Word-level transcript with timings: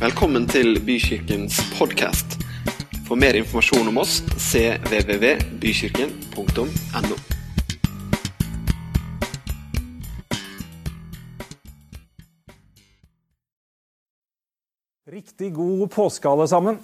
Velkommen 0.00 0.46
til 0.48 0.78
Bykirkens 0.80 1.58
podkast. 1.76 2.38
For 3.04 3.20
mer 3.20 3.36
informasjon 3.36 3.90
om 3.90 3.98
oss 4.00 4.22
cvvvbykirken.no. 4.32 7.16
Riktig 15.12 15.52
god 15.58 15.84
påske, 15.92 16.32
alle 16.32 16.48
sammen. 16.48 16.80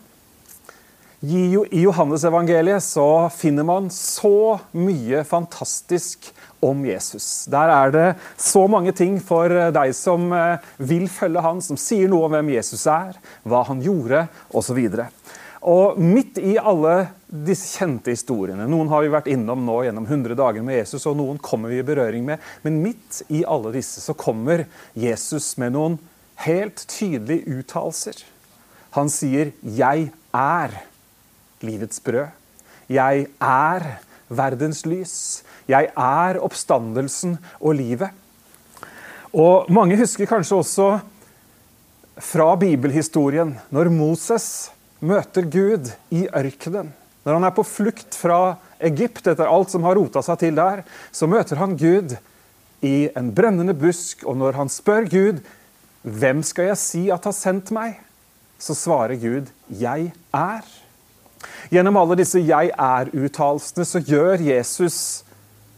I 1.27 1.81
Johannesevangeliet 1.83 2.83
så 2.83 3.29
finner 3.35 3.65
man 3.67 3.89
så 3.91 4.61
mye 4.77 5.25
fantastisk 5.27 6.29
om 6.63 6.85
Jesus. 6.87 7.47
Der 7.51 7.73
er 7.73 7.91
det 7.95 8.05
så 8.39 8.67
mange 8.71 8.93
ting 8.95 9.17
for 9.25 9.51
deg 9.75 9.95
som 9.97 10.29
eh, 10.37 10.63
vil 10.79 11.09
følge 11.11 11.43
han, 11.43 11.63
som 11.65 11.79
sier 11.81 12.11
noe 12.13 12.29
om 12.29 12.37
hvem 12.37 12.53
Jesus 12.55 12.87
er, 12.91 13.19
hva 13.43 13.65
han 13.67 13.83
gjorde, 13.83 14.27
osv. 14.55 14.79
Og 15.67 15.99
midt 15.99 16.39
i 16.39 16.55
alle 16.61 17.09
disse 17.27 17.73
kjente 17.81 18.13
historiene 18.15 18.69
Noen 18.71 18.91
har 18.93 19.03
vi 19.03 19.11
vært 19.11 19.31
innom 19.33 19.65
nå 19.67 19.81
gjennom 19.89 20.07
100 20.07 20.39
dager 20.39 20.63
med 20.63 20.79
Jesus, 20.79 21.09
og 21.11 21.19
noen 21.19 21.43
kommer 21.43 21.73
vi 21.73 21.81
i 21.83 21.87
berøring 21.87 22.27
med. 22.29 22.45
Men 22.63 22.83
midt 22.85 23.25
i 23.35 23.43
alle 23.43 23.75
disse 23.75 24.05
så 24.05 24.15
kommer 24.15 24.69
Jesus 24.95 25.57
med 25.59 25.75
noen 25.75 25.99
helt 26.47 26.87
tydelige 26.87 27.63
uttalelser. 27.63 28.21
Han 28.95 29.11
sier 29.11 29.57
'Jeg 29.65 30.13
er' 30.33 30.85
livets 31.67 32.01
brød. 32.03 32.31
Jeg 32.89 33.27
er 33.43 33.89
verdens 34.29 34.85
lys. 34.87 35.43
Jeg 35.69 35.91
er 35.91 36.39
oppstandelsen 36.43 37.37
og 37.61 37.77
livet. 37.79 38.11
Og 39.37 39.67
Mange 39.73 39.99
husker 39.99 40.29
kanskje 40.31 40.61
også 40.63 40.89
fra 42.23 42.53
bibelhistorien 42.57 43.57
når 43.75 43.91
Moses 43.93 44.71
møter 45.05 45.45
Gud 45.51 45.91
i 46.15 46.25
ørkenen. 46.31 46.95
Når 47.27 47.37
han 47.37 47.45
er 47.45 47.55
på 47.57 47.67
flukt 47.67 48.15
fra 48.17 48.57
Egypt 48.87 49.27
etter 49.27 49.51
alt 49.51 49.73
som 49.73 49.85
har 49.85 49.99
rota 49.99 50.23
seg 50.23 50.39
til 50.41 50.57
der, 50.57 50.85
så 51.11 51.27
møter 51.29 51.59
han 51.61 51.75
Gud 51.77 52.15
i 52.87 53.09
en 53.19 53.33
brennende 53.35 53.75
busk, 53.77 54.23
og 54.25 54.37
når 54.39 54.61
han 54.61 54.71
spør 54.71 55.09
Gud 55.11 55.43
hvem 56.07 56.43
skal 56.47 56.71
jeg 56.71 56.79
si 56.79 57.03
at 57.11 57.27
har 57.27 57.35
sendt 57.35 57.73
meg, 57.75 57.99
så 58.63 58.77
svarer 58.79 59.19
Gud 59.19 59.51
'Jeg 59.69 60.13
er'. 60.33 60.76
Gjennom 61.71 61.97
alle 61.97 62.17
disse 62.17 62.41
'jeg 62.41 62.71
er'-uttalelsene 62.73 63.85
så 63.85 64.01
gjør 64.01 64.41
Jesus 64.41 65.25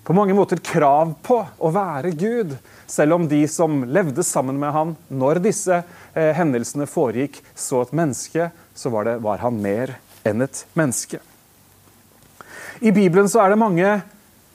på 0.05 0.14
mange 0.17 0.33
måter 0.33 0.56
krav 0.64 1.14
på 1.23 1.42
å 1.61 1.70
være 1.73 2.14
Gud, 2.17 2.55
selv 2.87 3.19
om 3.19 3.28
de 3.28 3.42
som 3.48 3.83
levde 3.84 4.25
sammen 4.25 4.56
med 4.56 4.73
han 4.73 4.95
når 5.12 5.42
disse 5.45 5.83
eh, 6.14 6.33
hendelsene 6.33 6.86
foregikk, 6.89 7.42
så 7.53 7.83
et 7.83 7.92
menneske, 7.92 8.51
så 8.73 8.89
var, 8.89 9.05
det, 9.05 9.19
var 9.20 9.42
han 9.45 9.61
mer 9.61 9.98
enn 10.25 10.47
et 10.47 10.62
menneske. 10.73 11.20
I 12.81 12.92
Bibelen 12.95 13.29
så 13.29 13.42
er 13.42 13.53
det 13.53 13.61
mange 13.61 13.92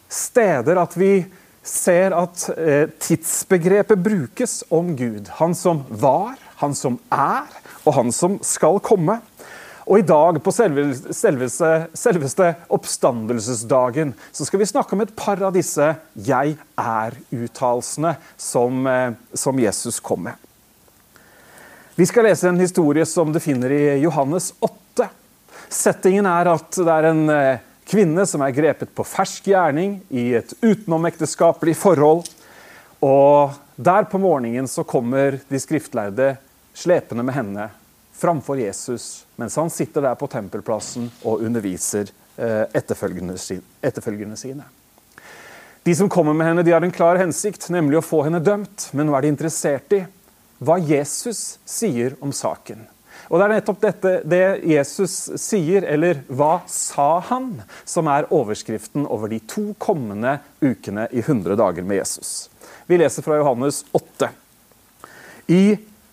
steder 0.09 0.81
at 0.81 0.97
vi 0.97 1.25
ser 1.63 2.15
at 2.17 2.47
eh, 2.57 2.89
tidsbegrepet 2.99 4.01
brukes 4.01 4.63
om 4.73 4.95
Gud. 4.97 5.29
Han 5.37 5.53
som 5.53 5.83
var, 5.89 6.33
han 6.63 6.73
som 6.73 6.97
er, 7.13 7.45
og 7.83 7.97
han 7.97 8.11
som 8.15 8.39
skal 8.41 8.81
komme. 8.83 9.19
Og 9.83 9.99
i 9.99 10.05
dag, 10.07 10.37
på 10.43 10.51
selveste, 10.53 11.71
selveste, 11.97 12.49
oppstandelsesdagen, 12.71 14.13
så 14.31 14.47
skal 14.47 14.61
vi 14.61 14.69
snakke 14.69 14.95
om 14.95 15.03
et 15.03 15.15
par 15.15 15.41
av 15.43 15.53
disse 15.53 15.95
'jeg 16.15 16.55
er'-uttalelsene 16.77 18.15
som, 18.37 18.87
eh, 18.87 19.13
som, 19.33 19.59
Jesus 19.59 19.99
kom 19.99 20.23
med. 20.23 20.35
Vi 21.95 22.05
skal 22.05 22.23
lese 22.23 22.47
en 22.47 22.59
historie 22.59 23.05
som 23.05 23.31
du 23.31 23.39
finner 23.39 23.69
i 23.71 24.01
Johannes 24.01 24.53
8. 24.61 25.09
Settingen 25.69 26.25
er 26.25 26.47
at 26.47 26.71
det 26.71 26.87
er 26.87 27.03
en 27.03 27.29
eh, 27.29 27.59
kvinne 27.85 28.25
som 28.25 28.41
er 28.41 28.51
grepet 28.51 28.95
på 28.95 29.03
fersk 29.03 29.43
gjerning 29.43 30.01
i 30.09 30.33
et 30.33 30.53
utenomekteskapelig 30.61 31.75
forhold. 31.75 32.29
Og 33.01 33.51
der 33.75 34.03
på 34.03 34.17
morgenen 34.17 34.67
så 34.67 34.83
kommer 34.83 35.39
de 35.49 35.59
skriftlærde 35.59 36.37
slepende 36.73 37.23
med 37.23 37.33
henne 37.33 37.69
framfor 38.13 38.59
Jesus 38.61 39.25
mens 39.35 39.55
han 39.57 39.69
sitter 39.73 40.05
der 40.05 40.15
på 40.19 40.29
tempelplassen 40.29 41.09
og 41.23 41.41
underviser 41.45 42.11
eh, 42.37 42.65
etterfølgerne 42.73 44.37
sine. 44.37 44.65
De 45.83 45.95
som 45.95 46.09
kommer 46.09 46.33
med 46.33 46.47
henne, 46.47 46.63
de 46.63 46.71
har 46.71 46.81
en 46.85 46.93
klar 46.93 47.19
hensikt, 47.19 47.67
nemlig 47.73 47.99
å 47.99 48.05
få 48.05 48.21
henne 48.23 48.39
dømt. 48.39 48.87
Men 48.95 49.09
nå 49.09 49.17
er 49.17 49.25
de 49.25 49.31
interessert 49.33 49.95
i 49.97 50.03
hva 50.63 50.77
Jesus 50.79 51.57
sier 51.67 52.15
om 52.23 52.31
saken. 52.31 52.85
Og 53.27 53.39
Det 53.39 53.45
er 53.45 53.53
nettopp 53.53 53.81
dette 53.81 54.13
det 54.27 54.45
Jesus 54.67 55.13
sier, 55.41 55.83
eller 55.83 56.21
hva 56.27 56.61
sa 56.69 57.17
han, 57.27 57.63
som 57.83 58.07
er 58.11 58.29
overskriften 58.31 59.07
over 59.11 59.31
de 59.31 59.39
to 59.49 59.71
kommende 59.81 60.37
ukene 60.61 61.07
i 61.11 61.23
100 61.23 61.57
dager 61.59 61.87
med 61.87 61.99
Jesus. 61.99 62.49
Vi 62.87 62.99
leser 62.99 63.25
fra 63.25 63.39
Johannes 63.39 63.83
8. 63.91 64.29
I 65.51 65.63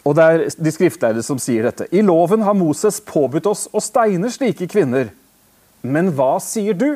og 0.04 0.16
det 0.16 0.24
er 0.24 0.44
de 0.56 0.72
skriftlærde 0.72 1.22
som 1.24 1.40
sier 1.42 1.66
dette. 1.68 1.88
I 1.92 2.02
loven 2.04 2.44
har 2.46 2.56
Moses 2.56 3.00
påbudt 3.04 3.50
oss 3.50 3.66
å 3.72 3.82
steine 3.84 4.30
slike 4.32 4.68
kvinner. 4.70 5.12
Men 5.82 6.12
hva 6.16 6.38
sier 6.42 6.76
du? 6.76 6.94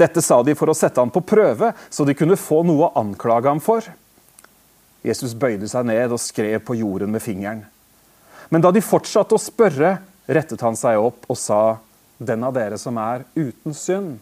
Dette 0.00 0.22
sa 0.24 0.40
de 0.44 0.54
for 0.56 0.72
å 0.72 0.76
sette 0.76 1.00
ham 1.00 1.12
på 1.12 1.22
prøve, 1.24 1.72
så 1.92 2.04
de 2.08 2.16
kunne 2.16 2.38
få 2.40 2.62
noe 2.68 2.88
å 2.88 3.00
anklage 3.00 3.48
ham 3.48 3.60
for. 3.64 3.84
Jesus 5.04 5.32
bøyde 5.36 5.68
seg 5.68 5.88
ned 5.88 6.12
og 6.12 6.20
skrev 6.20 6.60
på 6.64 6.76
jorden 6.80 7.12
med 7.12 7.24
fingeren. 7.24 7.64
Men 8.52 8.64
da 8.64 8.72
de 8.74 8.82
fortsatte 8.84 9.36
å 9.36 9.40
spørre, 9.40 9.98
rettet 10.28 10.60
han 10.64 10.76
seg 10.76 11.00
opp 11.00 11.28
og 11.30 11.38
sa, 11.38 11.78
Den 12.20 12.44
av 12.44 12.52
dere 12.52 12.76
som 12.76 12.98
er 13.00 13.22
uten 13.32 13.72
synd, 13.72 14.18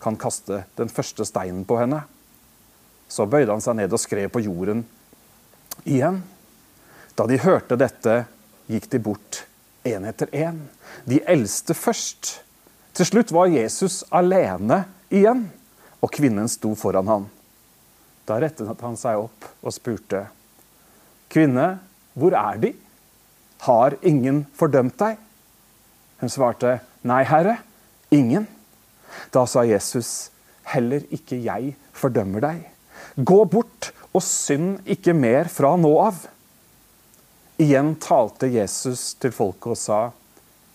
kan 0.00 0.16
kaste 0.16 0.62
den 0.78 0.88
første 0.88 1.26
steinen 1.28 1.66
på 1.68 1.76
henne. 1.76 1.98
Så 3.08 3.26
bøyde 3.28 3.52
han 3.52 3.60
seg 3.60 3.76
ned 3.76 3.92
og 3.92 4.00
skrev 4.00 4.30
på 4.32 4.40
jorden 4.46 4.80
igjen. 5.84 6.22
Da 7.14 7.26
de 7.30 7.38
hørte 7.38 7.76
dette, 7.78 8.24
gikk 8.66 8.88
de 8.90 8.98
bort 8.98 9.44
én 9.86 10.06
etter 10.08 10.30
én. 10.34 10.58
De 11.06 11.20
eldste 11.30 11.76
først. 11.76 12.40
Til 12.94 13.06
slutt 13.06 13.32
var 13.34 13.52
Jesus 13.52 14.02
alene 14.14 14.84
igjen, 15.14 15.46
og 16.02 16.12
kvinnen 16.14 16.50
sto 16.50 16.74
foran 16.78 17.10
ham. 17.10 17.28
Da 18.24 18.38
rettet 18.40 18.80
han 18.80 18.96
seg 18.96 19.20
opp 19.26 19.46
og 19.62 19.74
spurte, 19.74 20.26
'Kvinne, 21.28 21.80
hvor 22.14 22.34
er 22.38 22.58
De? 22.58 22.72
Har 23.66 23.96
ingen 24.02 24.46
fordømt 24.54 24.98
deg?' 24.98 25.18
Hun 26.20 26.30
svarte, 26.30 26.80
'Nei, 27.02 27.24
Herre, 27.24 27.58
ingen.' 28.10 28.46
Da 29.32 29.44
sa 29.46 29.62
Jesus, 29.62 30.30
'Heller 30.64 31.02
ikke 31.10 31.42
jeg 31.42 31.76
fordømmer 31.92 32.40
deg. 32.40 32.70
Gå 33.16 33.44
bort 33.44 33.92
og 34.14 34.22
synd 34.22 34.78
ikke 34.86 35.12
mer 35.12 35.48
fra 35.48 35.76
nå 35.76 35.98
av.' 35.98 36.33
Igjen 37.62 37.94
talte 38.02 38.48
Jesus 38.50 39.12
til 39.22 39.30
folket 39.30 39.70
og 39.70 39.78
sa, 39.78 40.00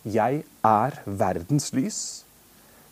'Jeg 0.06 0.44
er 0.64 0.92
verdens 1.06 1.72
lys'. 1.72 2.24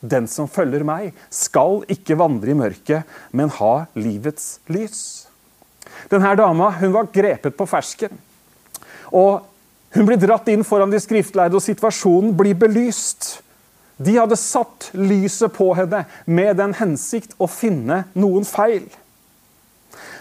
Den 0.01 0.27
som 0.27 0.47
følger 0.47 0.83
meg, 0.83 1.13
skal 1.29 1.83
ikke 1.87 2.17
vandre 2.19 2.51
i 2.51 2.53
mørket, 2.53 3.03
men 3.31 3.49
ha 3.49 3.85
livets 3.95 4.59
lys. 4.67 5.27
Denne 6.11 6.35
dama 6.35 6.69
hun 6.69 6.93
var 6.93 7.07
grepet 7.13 7.55
på 7.57 7.65
fersken. 7.65 8.17
Og 9.11 9.43
Hun 9.95 10.05
blir 10.05 10.19
dratt 10.19 10.49
inn 10.51 10.65
foran 10.67 10.91
de 10.91 10.99
skriftlærde, 10.99 11.55
og 11.55 11.63
situasjonen 11.63 12.33
blir 12.37 12.57
belyst. 12.59 13.39
De 13.97 14.17
hadde 14.17 14.35
satt 14.35 14.91
lyset 14.93 15.53
på 15.55 15.71
henne 15.73 16.03
med 16.25 16.57
den 16.59 16.75
hensikt 16.77 17.33
å 17.39 17.47
finne 17.47 18.03
noen 18.13 18.45
feil. 18.45 18.83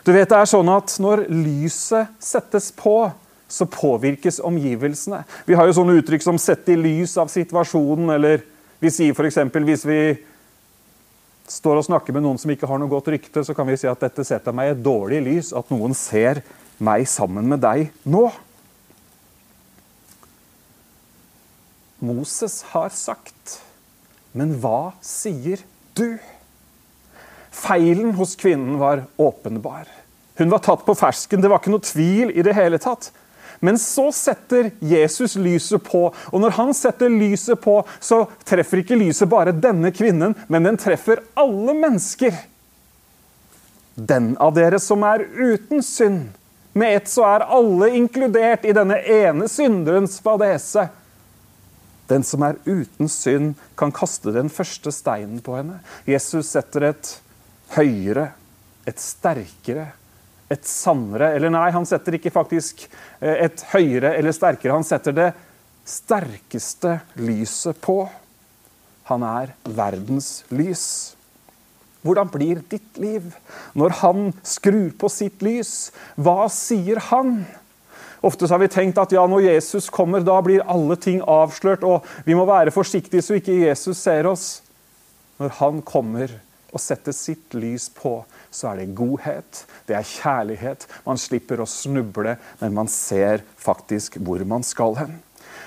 Du 0.06 0.12
vet 0.14 0.30
det 0.30 0.38
er 0.38 0.48
sånn 0.48 0.70
at 0.70 0.94
Når 1.02 1.26
lyset 1.28 2.14
settes 2.22 2.70
på, 2.72 3.10
så 3.48 3.66
påvirkes 3.70 4.40
omgivelsene. 4.44 5.22
Vi 5.46 5.54
har 5.54 5.66
jo 5.68 5.76
sånne 5.76 5.96
uttrykk 6.00 6.22
som 6.22 6.38
'sett 6.38 6.68
i 6.68 6.76
lys 6.76 7.16
av 7.16 7.28
situasjonen', 7.28 8.14
eller 8.14 8.42
vi 8.80 8.90
sier 8.90 9.14
f.eks. 9.14 9.36
hvis 9.36 9.84
vi 9.86 10.18
står 11.46 11.78
og 11.78 11.84
snakker 11.84 12.12
med 12.12 12.22
noen 12.22 12.38
som 12.38 12.50
ikke 12.50 12.66
har 12.66 12.78
noe 12.78 12.90
godt 12.90 13.08
rykte, 13.08 13.44
så 13.44 13.54
kan 13.54 13.66
vi 13.66 13.76
si 13.76 13.86
at 13.86 14.00
'dette 14.00 14.24
setter 14.24 14.52
meg 14.52 14.68
i 14.68 14.70
et 14.72 14.82
dårlig 14.82 15.22
lys', 15.22 15.56
at 15.56 15.70
noen 15.70 15.94
ser 15.94 16.42
meg 16.78 17.06
sammen 17.08 17.46
med 17.48 17.60
deg 17.60 17.90
nå. 18.04 18.32
Moses 21.98 22.62
har 22.74 22.90
sagt, 22.92 23.60
men 24.36 24.58
hva 24.60 24.92
sier 25.00 25.62
du? 25.94 26.18
Feilen 27.50 28.12
hos 28.18 28.36
kvinnen 28.36 28.76
var 28.78 29.06
åpenbar. 29.16 29.86
Hun 30.36 30.52
var 30.52 30.58
tatt 30.58 30.84
på 30.84 30.94
fersken, 30.94 31.40
det 31.40 31.48
var 31.48 31.62
ikke 31.62 31.72
noe 31.72 31.80
tvil 31.80 32.34
i 32.36 32.44
det 32.44 32.52
hele 32.54 32.78
tatt. 32.82 33.08
Men 33.60 33.78
så 33.78 34.10
setter 34.12 34.70
Jesus 34.80 35.36
lyset 35.40 35.82
på, 35.84 36.08
og 36.12 36.42
når 36.42 36.56
han 36.58 36.74
setter 36.76 37.12
lyset 37.12 37.60
på, 37.62 37.78
så 38.00 38.24
treffer 38.44 38.82
ikke 38.82 38.98
lyset 39.00 39.30
bare 39.30 39.54
denne 39.56 39.92
kvinnen, 39.94 40.36
men 40.48 40.68
den 40.68 40.78
treffer 40.80 41.22
alle 41.38 41.76
mennesker. 41.76 42.36
Den 43.96 44.34
av 44.42 44.52
dere 44.56 44.80
som 44.82 45.04
er 45.08 45.24
uten 45.36 45.84
synd, 45.84 46.26
Med 46.76 46.96
ett 46.96 47.06
så 47.08 47.22
er 47.24 47.46
alle 47.56 47.86
inkludert 47.96 48.66
i 48.68 48.72
denne 48.76 48.98
ene 49.00 49.46
synderens 49.48 50.18
fadese. 50.20 50.82
Den 52.04 52.20
som 52.20 52.42
er 52.44 52.58
uten 52.66 53.08
synd, 53.08 53.54
kan 53.80 53.94
kaste 53.96 54.34
den 54.34 54.50
første 54.52 54.92
steinen 54.92 55.40
på 55.40 55.54
henne. 55.56 55.78
Jesus 56.04 56.50
setter 56.52 56.90
et 56.90 57.14
høyere, 57.78 58.26
et 58.84 59.00
sterkere, 59.00 59.86
et 60.52 60.66
sannere 60.68 61.32
Eller 61.34 61.50
nei, 61.50 61.70
han 61.74 61.86
setter 61.88 62.18
ikke 62.18 62.34
faktisk 62.34 62.86
eh, 63.20 63.46
et 63.48 63.64
høyere 63.72 64.14
eller 64.14 64.34
sterkere. 64.34 64.76
Han 64.76 64.86
setter 64.86 65.16
det 65.16 65.30
sterkeste 65.86 67.00
lyset 67.18 67.78
på. 67.82 68.04
Han 69.10 69.22
er 69.26 69.54
verdens 69.66 70.44
lys. 70.54 70.86
Hvordan 72.06 72.30
blir 72.30 72.62
ditt 72.70 72.98
liv 73.02 73.32
når 73.74 73.98
han 74.02 74.30
skrur 74.46 74.92
på 74.98 75.10
sitt 75.10 75.42
lys? 75.42 75.90
Hva 76.14 76.46
sier 76.52 77.00
han? 77.10 77.40
Ofte 78.26 78.48
har 78.50 78.62
vi 78.62 78.70
tenkt 78.70 78.98
at 78.98 79.12
ja, 79.14 79.22
når 79.28 79.48
Jesus 79.48 79.90
kommer, 79.92 80.22
da 80.24 80.38
blir 80.42 80.64
alle 80.70 80.96
ting 80.98 81.20
avslørt, 81.22 81.84
og 81.86 82.06
vi 82.26 82.34
må 82.34 82.46
være 82.48 82.74
forsiktige 82.74 83.22
så 83.22 83.38
ikke 83.38 83.58
Jesus 83.66 84.00
ser 84.02 84.26
oss. 84.30 84.46
Når 85.38 85.52
han 85.58 85.82
kommer 85.86 86.32
og 86.72 86.82
setter 86.82 87.14
sitt 87.14 87.54
lys 87.54 87.90
på, 87.92 88.18
så 88.56 88.72
er 88.72 88.80
det 88.80 88.94
godhet, 88.96 89.62
det 89.88 89.98
er 89.98 90.08
kjærlighet. 90.08 90.88
Man 91.04 91.20
slipper 91.20 91.60
å 91.60 91.68
snuble, 91.68 92.38
men 92.62 92.76
man 92.76 92.88
ser 92.90 93.44
faktisk 93.60 94.16
hvor 94.24 94.42
man 94.48 94.64
skal 94.66 94.96
hen. 95.00 95.16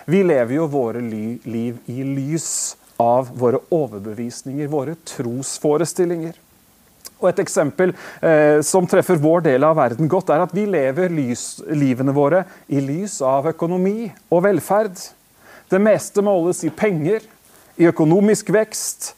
Vi 0.09 0.23
lever 0.25 0.55
jo 0.57 0.69
våre 0.71 1.01
liv 1.05 1.77
i 1.85 2.03
lys 2.03 2.75
av 2.99 3.29
våre 3.37 3.61
overbevisninger, 3.71 4.67
våre 4.67 4.97
trosforestillinger. 5.07 6.33
Og 7.19 7.29
Et 7.29 7.41
eksempel 7.43 7.91
eh, 8.23 8.61
som 8.63 8.87
treffer 8.87 9.19
vår 9.19 9.43
del 9.49 9.65
av 9.67 9.75
verden 9.77 10.07
godt, 10.11 10.31
er 10.31 10.43
at 10.43 10.55
vi 10.55 10.63
lever 10.65 11.11
lys, 11.11 11.59
livene 11.67 12.15
våre 12.15 12.45
i 12.71 12.79
lys 12.83 13.19
av 13.25 13.51
økonomi 13.51 14.07
og 14.31 14.43
velferd. 14.47 14.95
Det 15.69 15.81
meste 15.83 16.23
måles 16.25 16.63
i 16.65 16.71
penger, 16.73 17.21
i 17.79 17.87
økonomisk 17.91 18.49
vekst, 18.55 19.13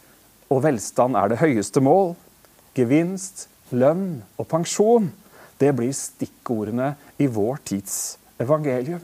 og 0.51 0.65
velstand 0.65 1.15
er 1.15 1.31
det 1.31 1.39
høyeste 1.41 1.81
mål. 1.81 2.15
Gevinst, 2.75 3.47
lønn 3.75 4.21
og 4.37 4.47
pensjon 4.51 5.09
det 5.61 5.71
blir 5.77 5.93
stikkordene 5.93 6.93
i 7.21 7.27
vår 7.29 7.61
tids 7.69 7.97
evangelium. 8.41 9.03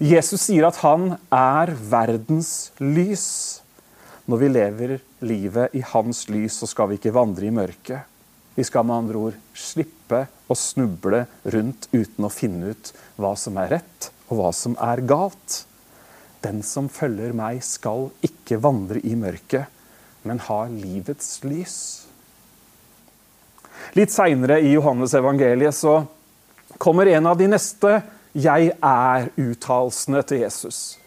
Jesus 0.00 0.46
sier 0.46 0.64
at 0.68 0.78
han 0.80 1.16
er 1.34 1.72
verdens 1.90 2.70
lys. 2.80 3.60
Når 4.24 4.40
vi 4.40 4.48
lever 4.48 4.94
livet 5.26 5.74
i 5.76 5.82
hans 5.92 6.26
lys, 6.32 6.56
så 6.60 6.68
skal 6.70 6.90
vi 6.90 7.00
ikke 7.00 7.12
vandre 7.12 7.48
i 7.48 7.52
mørket. 7.52 8.06
Vi 8.56 8.64
skal 8.64 8.86
med 8.86 9.02
andre 9.02 9.20
ord 9.20 9.36
slippe 9.56 10.24
å 10.50 10.56
snuble 10.58 11.24
rundt 11.52 11.88
uten 11.92 12.26
å 12.26 12.32
finne 12.32 12.72
ut 12.72 12.92
hva 13.20 13.34
som 13.38 13.60
er 13.60 13.74
rett, 13.76 14.10
og 14.28 14.40
hva 14.40 14.50
som 14.56 14.76
er 14.80 15.04
galt. 15.04 15.62
Den 16.40 16.62
som 16.64 16.88
følger 16.88 17.34
meg, 17.36 17.60
skal 17.64 18.08
ikke 18.24 18.60
vandre 18.64 19.02
i 19.04 19.12
mørket, 19.18 19.68
men 20.24 20.40
ha 20.48 20.62
livets 20.72 21.42
lys. 21.44 21.76
Litt 23.98 24.12
seinere 24.14 24.60
i 24.62 24.72
Johannes 24.76 25.14
evangeliet 25.18 25.74
så 25.74 26.04
kommer 26.78 27.10
en 27.10 27.26
av 27.26 27.38
de 27.38 27.48
neste 27.50 28.02
'jeg 28.32 28.72
er'-uttalelsene 28.80 30.22
til 30.22 30.38
Jesus. 30.38 30.98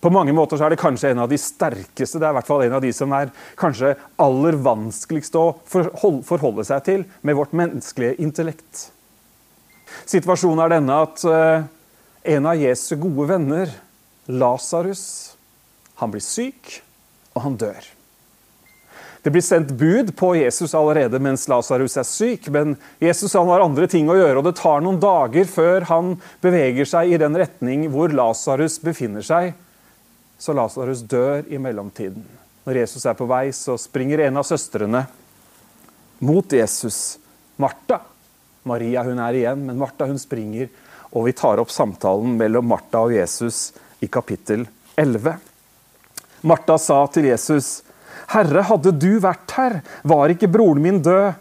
På 0.00 0.10
mange 0.10 0.32
måter 0.32 0.56
så 0.56 0.66
er 0.66 0.70
det 0.70 0.80
kanskje 0.80 1.10
en 1.10 1.18
av 1.18 1.28
de 1.28 1.38
sterkeste. 1.38 2.18
Det 2.18 2.26
er 2.26 2.30
i 2.30 2.38
hvert 2.38 2.46
fall 2.46 2.62
en 2.62 2.72
av 2.72 2.82
de 2.82 2.92
som 2.92 3.12
er 3.12 3.30
kanskje 3.56 3.94
aller 4.18 4.52
vanskeligst 4.52 5.36
å 5.38 5.44
forholde 5.66 6.64
seg 6.64 6.84
til 6.84 7.04
med 7.22 7.36
vårt 7.36 7.52
menneskelige 7.52 8.18
intellekt. 8.18 8.90
Situasjonen 10.08 10.64
er 10.64 10.68
denne 10.68 10.98
at 11.04 11.24
eh, 11.24 11.62
en 12.34 12.46
av 12.46 12.58
Jesu 12.58 12.96
gode 12.96 13.28
venner, 13.28 13.70
Lasarus, 14.26 15.36
han 16.00 16.10
blir 16.10 16.24
syk, 16.24 16.82
og 17.36 17.42
han 17.42 17.56
dør. 17.60 18.01
Det 19.22 19.30
blir 19.30 19.44
sendt 19.44 19.70
bud 19.78 20.16
på 20.18 20.32
Jesus 20.34 20.74
allerede 20.74 21.20
mens 21.22 21.46
Lasarus 21.50 21.94
er 22.00 22.06
syk, 22.08 22.48
men 22.50 22.74
Jesus 23.02 23.36
har 23.38 23.62
andre 23.62 23.86
ting 23.86 24.10
å 24.10 24.16
gjøre, 24.18 24.40
og 24.40 24.48
det 24.48 24.56
tar 24.58 24.82
noen 24.82 24.98
dager 25.02 25.46
før 25.46 25.86
han 25.92 26.16
beveger 26.42 26.88
seg 26.90 27.12
i 27.14 27.20
den 27.22 27.38
retning 27.38 27.86
hvor 27.92 28.10
Lasarus 28.10 28.80
befinner 28.82 29.22
seg 29.22 29.52
så 30.42 30.52
Lasarus 30.52 31.04
dør 31.06 31.44
i 31.54 31.58
mellomtiden. 31.62 32.24
Når 32.66 32.78
Jesus 32.80 33.04
er 33.06 33.14
på 33.14 33.28
vei, 33.30 33.52
så 33.54 33.76
springer 33.78 34.24
en 34.24 34.40
av 34.40 34.46
søstrene 34.46 35.04
mot 36.18 36.54
Jesus. 36.54 37.20
Martha. 37.62 38.00
Maria 38.66 39.04
hun 39.06 39.20
er 39.22 39.38
igjen, 39.38 39.62
men 39.68 39.78
Martha 39.78 40.08
hun 40.10 40.18
springer. 40.18 40.66
Og 41.14 41.28
vi 41.28 41.34
tar 41.38 41.62
opp 41.62 41.70
samtalen 41.70 42.34
mellom 42.40 42.66
Martha 42.72 43.04
og 43.06 43.14
Jesus 43.14 43.68
i 44.02 44.10
kapittel 44.10 44.64
11. 44.98 45.36
Martha 46.50 46.78
sa 46.82 46.98
til 47.14 47.30
Jesus, 47.30 47.84
'Herre, 48.28 48.62
hadde 48.62 48.92
du 48.92 49.18
vært 49.20 49.50
her, 49.56 49.80
var 50.04 50.32
ikke 50.32 50.50
broren 50.50 50.82
min 50.82 51.02
død.' 51.02 51.34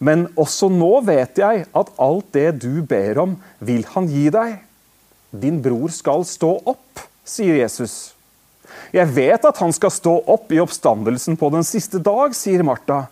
'Men 0.00 0.26
også 0.36 0.68
nå 0.68 1.00
vet 1.06 1.38
jeg 1.38 1.66
at 1.74 1.92
alt 1.98 2.32
det 2.34 2.62
du 2.62 2.82
ber 2.82 3.18
om, 3.22 3.36
vil 3.60 3.84
han 3.94 4.08
gi 4.08 4.28
deg.' 4.30 4.58
'Din 5.32 5.62
bror 5.62 5.90
skal 5.90 6.24
stå 6.24 6.58
opp', 6.66 7.06
sier 7.24 7.56
Jesus. 7.62 8.14
Jeg 8.92 9.08
vet 9.14 9.44
at 9.48 9.58
han 9.62 9.72
skal 9.72 9.90
stå 9.90 10.12
opp 10.28 10.52
i 10.52 10.60
oppstandelsen 10.60 11.38
på 11.40 11.48
den 11.54 11.64
siste 11.64 12.00
dag, 12.02 12.34
sier 12.36 12.64
Martha. 12.66 13.06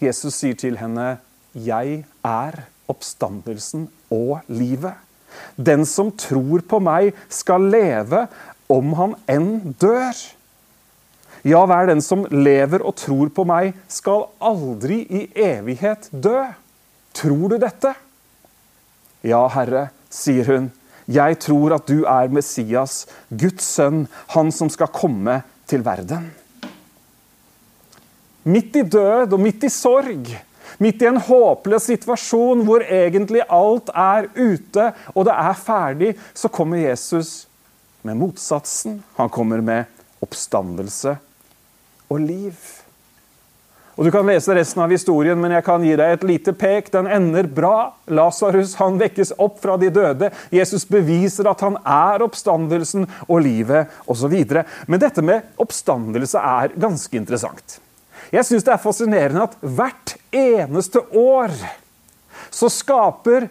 Jesus 0.00 0.34
sier 0.34 0.54
til 0.54 0.76
henne, 0.78 1.18
'Jeg 1.54 2.04
er 2.24 2.62
oppstandelsen 2.88 3.88
og 4.10 4.40
livet'. 4.48 4.98
Den 5.56 5.84
som 5.86 6.10
tror 6.12 6.62
på 6.66 6.80
meg, 6.82 7.14
skal 7.28 7.60
leve 7.70 8.26
om 8.70 8.94
han 8.98 9.14
enn 9.30 9.74
dør. 9.80 10.14
Ja, 11.42 11.62
hver 11.64 11.88
den 11.88 12.02
som 12.04 12.26
lever 12.28 12.82
og 12.84 12.98
tror 13.00 13.30
på 13.32 13.46
meg, 13.48 13.72
skal 13.88 14.26
aldri 14.44 15.00
i 15.08 15.22
evighet 15.40 16.10
dø. 16.12 16.42
Tror 17.16 17.54
du 17.54 17.56
dette? 17.60 17.94
Ja, 19.24 19.40
Herre, 19.52 19.88
sier 20.12 20.48
hun. 20.50 20.68
Jeg 21.10 21.38
tror 21.42 21.74
at 21.74 21.88
du 21.88 22.04
er 22.04 22.30
Messias, 22.32 23.06
Guds 23.32 23.66
sønn, 23.66 24.04
han 24.36 24.52
som 24.54 24.68
skal 24.70 24.92
komme 24.94 25.40
til 25.70 25.82
verden. 25.86 26.28
Midt 28.44 28.76
i 28.76 28.84
død 28.84 29.34
og 29.34 29.40
midt 29.40 29.64
i 29.66 29.72
sorg, 29.72 30.28
midt 30.80 31.02
i 31.02 31.08
en 31.08 31.20
håpløs 31.20 31.88
situasjon 31.90 32.62
hvor 32.68 32.84
egentlig 32.84 33.42
alt 33.48 33.90
er 33.92 34.28
ute 34.36 34.86
og 35.14 35.26
det 35.28 35.34
er 35.34 35.58
ferdig, 35.58 36.12
så 36.32 36.52
kommer 36.52 36.80
Jesus 36.80 37.48
med 38.06 38.16
motsatsen. 38.20 39.00
Han 39.18 39.32
kommer 39.32 39.60
med 39.64 40.00
oppstandelse 40.24 41.18
og 42.10 42.20
liv. 42.20 42.56
Og 44.00 44.06
Du 44.06 44.10
kan 44.14 44.24
lese 44.24 44.54
resten 44.56 44.80
av 44.80 44.92
historien, 44.94 45.36
men 45.36 45.52
jeg 45.52 45.64
kan 45.66 45.82
gi 45.84 45.92
deg 45.98 46.14
et 46.14 46.22
lite 46.24 46.54
pek. 46.56 46.86
Den 46.88 47.08
ender 47.10 47.44
bra. 47.44 47.92
Lasarus 48.08 48.72
vekkes 48.78 49.34
opp 49.36 49.58
fra 49.60 49.76
de 49.76 49.90
døde. 49.92 50.30
Jesus 50.50 50.86
beviser 50.88 51.50
at 51.50 51.60
han 51.60 51.76
er 51.84 52.24
oppstandelsen 52.24 53.04
og 53.26 53.42
livet 53.44 53.92
osv. 54.08 54.32
Men 54.86 55.02
dette 55.02 55.20
med 55.20 55.52
oppstandelse 55.60 56.40
er 56.40 56.72
ganske 56.80 57.16
interessant. 57.16 57.76
Jeg 58.32 58.46
syns 58.46 58.64
det 58.64 58.72
er 58.72 58.80
fascinerende 58.80 59.44
at 59.44 59.58
hvert 59.60 60.16
eneste 60.32 61.02
år 61.12 61.52
så 62.50 62.70
skaper 62.72 63.48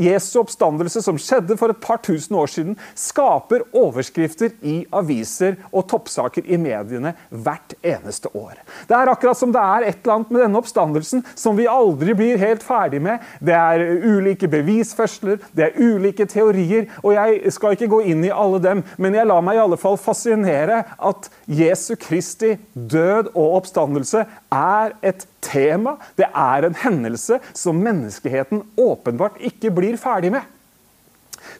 Jesu 0.00 0.40
oppstandelse, 0.40 1.02
som 1.04 1.18
skjedde 1.20 1.56
for 1.60 1.72
et 1.72 1.80
par 1.82 2.00
tusen 2.04 2.36
år 2.38 2.50
siden, 2.50 2.76
skaper 2.98 3.64
overskrifter 3.76 4.54
i 4.66 4.80
aviser 4.96 5.58
og 5.70 5.86
toppsaker 5.90 6.46
i 6.46 6.58
mediene 6.60 7.14
hvert 7.30 7.74
eneste 7.82 8.30
år. 8.36 8.58
Det 8.88 8.96
er 8.96 9.12
akkurat 9.12 9.38
som 9.38 9.52
det 9.54 9.62
er 9.62 9.88
et 9.88 10.00
eller 10.00 10.16
annet 10.16 10.32
med 10.34 10.44
denne 10.44 10.60
oppstandelsen 10.60 11.24
som 11.34 11.58
vi 11.58 11.68
aldri 11.70 12.16
blir 12.16 12.40
helt 12.40 12.64
ferdig 12.66 13.02
med. 13.04 13.22
Det 13.40 13.56
er 13.56 13.84
ulike 14.04 14.48
bevisførsler, 14.50 15.40
det 15.56 15.68
er 15.68 15.78
ulike 15.80 16.26
teorier, 16.30 16.88
og 17.04 17.14
jeg 17.16 17.54
skal 17.54 17.76
ikke 17.76 17.90
gå 17.92 18.02
inn 18.12 18.24
i 18.26 18.34
alle 18.34 18.60
dem, 18.62 18.84
men 19.00 19.16
jeg 19.16 19.28
lar 19.28 19.44
meg 19.44 19.58
i 19.58 19.64
alle 19.64 19.80
fall 19.80 19.98
fascinere 20.00 20.82
at 20.98 21.30
Jesu 21.50 21.94
Kristi 22.00 22.56
død 22.74 23.32
og 23.34 23.60
oppstandelse 23.60 24.24
er 24.50 24.96
et 25.06 25.26
tema, 25.44 25.96
det 26.18 26.28
er 26.30 26.66
en 26.66 26.78
hendelse 26.82 27.40
som 27.56 27.80
menneskeheten 27.82 28.64
åpenbart 28.80 29.40
ikke 29.50 29.72
blir 29.74 29.98
ferdig 30.00 30.32
med. 30.36 30.44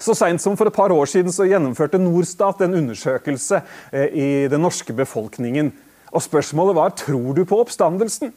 Så 0.00 0.14
seint 0.16 0.40
som 0.42 0.56
for 0.58 0.68
et 0.68 0.76
par 0.76 0.92
år 0.92 1.08
siden 1.08 1.32
så 1.32 1.48
gjennomførte 1.48 2.00
Norstat 2.00 2.62
en 2.64 2.76
undersøkelse 2.82 3.62
eh, 3.92 4.08
i 4.12 4.28
den 4.52 4.62
norske 4.64 4.94
befolkningen. 4.96 5.72
Og 6.10 6.24
Spørsmålet 6.24 6.76
var 6.76 6.94
tror 6.98 7.34
du 7.36 7.44
på 7.48 7.60
oppstandelsen. 7.62 8.32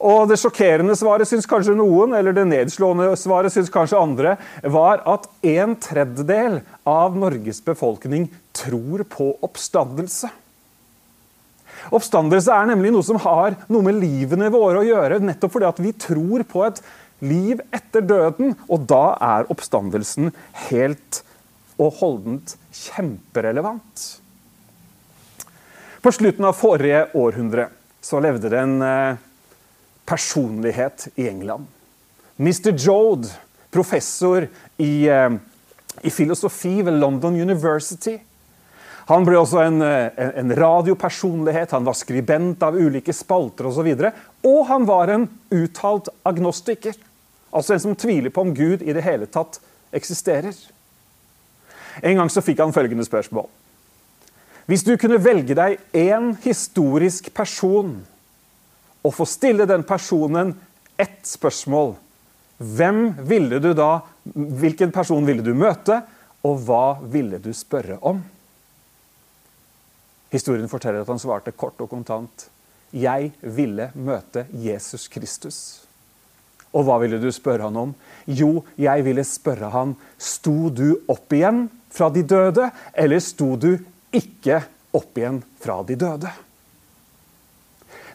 Og 0.00 0.28
Det 0.30 0.38
sjokkerende 0.40 0.96
svaret 0.96 1.28
syns 1.28 1.48
kanskje 1.48 1.76
noen, 1.76 2.14
eller 2.16 2.32
det 2.32 2.46
nedslående 2.48 3.10
svaret 3.20 3.52
syns 3.52 3.68
kanskje 3.72 4.00
andre, 4.00 4.36
var 4.64 5.02
at 5.04 5.26
en 5.44 5.74
tredjedel 5.76 6.62
av 6.88 7.18
Norges 7.20 7.60
befolkning 7.64 8.30
tror 8.56 9.04
på 9.04 9.34
oppstandelse. 9.44 10.30
Oppstandelse 11.88 12.52
er 12.54 12.68
nemlig 12.70 12.92
noe 12.94 13.06
som 13.06 13.18
har 13.22 13.56
noe 13.72 13.86
med 13.86 13.98
livene 14.02 14.50
våre 14.52 14.82
å 14.82 14.86
gjøre, 14.86 15.20
nettopp 15.24 15.56
fordi 15.56 15.68
at 15.70 15.80
vi 15.82 15.94
tror 15.96 16.44
på 16.48 16.64
et 16.68 16.82
liv 17.24 17.60
etter 17.74 18.04
døden, 18.04 18.54
og 18.68 18.86
da 18.88 19.16
er 19.24 19.50
oppstandelsen 19.52 20.30
helt 20.68 21.22
og 21.80 21.96
holdent 22.00 22.56
kjemperelevant. 22.76 24.06
På 26.00 26.12
slutten 26.12 26.46
av 26.48 26.56
forrige 26.56 27.06
århundre 27.18 27.68
så 28.00 28.20
levde 28.24 28.48
det 28.52 28.60
en 28.60 28.80
eh, 28.84 29.20
personlighet 30.08 31.10
i 31.20 31.28
England. 31.28 31.66
Mr. 32.40 32.72
Jode, 32.72 33.28
professor 33.70 34.46
i, 34.80 35.08
eh, 35.08 35.36
i 36.00 36.10
filosofi 36.10 36.80
ved 36.82 36.96
London 37.02 37.36
University. 37.36 38.16
Han 39.10 39.24
ble 39.26 39.40
også 39.40 39.58
en, 39.64 39.82
en, 39.82 40.32
en 40.38 40.52
radiopersonlighet, 40.54 41.72
han 41.74 41.86
var 41.86 41.96
skribent 41.98 42.62
av 42.62 42.76
ulike 42.78 43.14
spalter 43.16 43.66
osv. 43.66 43.88
Og, 43.90 44.04
så 44.06 44.12
og 44.46 44.60
han 44.68 44.86
var 44.86 45.10
en 45.10 45.26
uttalt 45.50 46.12
agnostiker. 46.22 46.94
Altså 47.50 47.74
en 47.74 47.82
som 47.82 47.96
tviler 47.98 48.30
på 48.30 48.44
om 48.46 48.54
Gud 48.54 48.84
i 48.86 48.94
det 48.94 49.02
hele 49.02 49.26
tatt 49.26 49.58
eksisterer. 49.90 50.54
En 52.06 52.22
gang 52.22 52.30
så 52.30 52.42
fikk 52.44 52.62
han 52.62 52.74
følgende 52.74 53.04
spørsmål. 53.06 53.48
Hvis 54.70 54.86
du 54.86 54.94
kunne 54.94 55.18
velge 55.18 55.56
deg 55.58 55.80
én 55.90 56.30
historisk 56.44 57.32
person 57.34 57.96
og 59.02 59.14
få 59.16 59.26
stille 59.26 59.66
den 59.66 59.82
personen 59.82 60.54
ett 61.00 61.24
spørsmål, 61.26 61.96
hvem 62.60 63.08
ville 63.26 63.58
du 63.58 63.72
da, 63.74 64.04
hvilken 64.22 64.92
person 64.94 65.26
ville 65.26 65.42
du 65.42 65.56
møte, 65.56 65.98
og 66.46 66.60
hva 66.68 67.00
ville 67.10 67.40
du 67.42 67.50
spørre 67.56 67.98
om? 68.06 68.20
Historien 70.30 70.70
forteller 70.70 71.02
at 71.02 71.10
han 71.10 71.20
svarte 71.20 71.54
kort 71.56 71.80
og 71.82 71.90
kontant. 71.90 72.48
Jeg 72.94 73.32
ville 73.42 73.90
møte 73.94 74.46
Jesus 74.54 75.06
Kristus. 75.10 75.60
Og 76.70 76.86
hva 76.86 77.00
ville 77.02 77.18
du 77.18 77.30
spørre 77.34 77.66
han 77.66 77.78
om? 77.78 77.94
Jo, 78.26 78.62
jeg 78.78 79.04
ville 79.06 79.24
spørre 79.26 79.72
han, 79.74 79.96
sto 80.18 80.70
du 80.70 81.00
opp 81.10 81.34
igjen 81.34 81.64
fra 81.90 82.10
de 82.14 82.22
døde, 82.22 82.68
eller 82.94 83.22
sto 83.22 83.56
du 83.58 83.72
ikke 84.14 84.60
opp 84.94 85.18
igjen 85.18 85.42
fra 85.62 85.80
de 85.86 85.98
døde? 85.98 86.30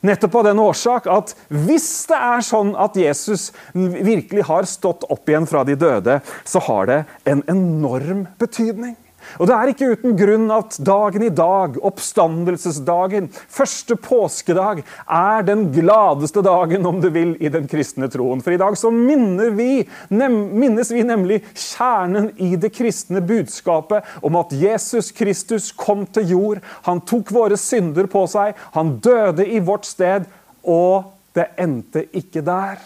Nettopp 0.06 0.36
av 0.40 0.44
den 0.46 0.60
årsak 0.62 1.08
at 1.10 1.34
hvis 1.50 1.88
det 2.12 2.18
er 2.20 2.44
sånn 2.46 2.76
at 2.78 2.98
Jesus 3.00 3.50
virkelig 3.74 4.46
har 4.48 4.68
stått 4.70 5.08
opp 5.12 5.32
igjen 5.32 5.48
fra 5.50 5.64
de 5.68 5.76
døde, 5.80 6.20
så 6.46 6.62
har 6.68 6.92
det 6.92 7.00
en 7.32 7.42
enorm 7.52 8.28
betydning. 8.40 8.96
Og 9.40 9.48
Det 9.50 9.56
er 9.56 9.72
ikke 9.72 9.90
uten 9.96 10.16
grunn 10.20 10.48
at 10.54 10.78
dagen 10.86 11.26
i 11.26 11.32
dag, 11.34 11.78
oppstandelsesdagen, 11.86 13.30
første 13.32 13.98
påskedag, 14.00 14.84
er 15.06 15.46
den 15.48 15.68
gladeste 15.76 16.44
dagen 16.46 16.86
om 16.86 17.02
du 17.04 17.10
vil, 17.14 17.36
i 17.40 17.52
den 17.52 17.68
kristne 17.70 18.10
troen. 18.12 18.42
For 18.46 18.56
i 18.56 18.62
dag 18.62 18.78
så 18.80 18.92
vi, 18.96 19.86
minnes 20.10 20.92
vi 20.92 21.04
nemlig 21.04 21.42
kjernen 21.54 22.32
i 22.38 22.56
det 22.60 22.72
kristne 22.76 23.22
budskapet 23.26 24.06
om 24.26 24.40
at 24.40 24.54
Jesus 24.56 25.12
Kristus 25.16 25.72
kom 25.76 26.06
til 26.06 26.30
jord. 26.36 26.64
Han 26.88 27.02
tok 27.06 27.32
våre 27.36 27.58
synder 27.60 28.10
på 28.12 28.26
seg, 28.32 28.56
han 28.76 28.98
døde 29.04 29.46
i 29.46 29.62
vårt 29.64 29.88
sted, 29.88 30.28
og 30.66 31.12
det 31.36 31.50
endte 31.62 32.06
ikke 32.16 32.44
der. 32.46 32.80